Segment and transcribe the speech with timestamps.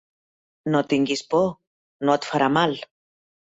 [0.75, 1.45] No tinguis por,
[2.11, 2.77] no et farà mal.